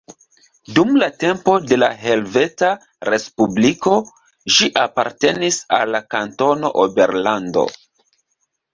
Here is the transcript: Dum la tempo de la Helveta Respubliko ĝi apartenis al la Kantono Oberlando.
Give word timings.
Dum 0.77 0.95
la 1.03 1.09
tempo 1.23 1.53
de 1.71 1.77
la 1.81 1.89
Helveta 2.05 2.71
Respubliko 3.15 3.95
ĝi 4.57 4.73
apartenis 4.89 5.63
al 5.83 5.97
la 5.99 6.05
Kantono 6.19 6.77
Oberlando. 6.89 7.71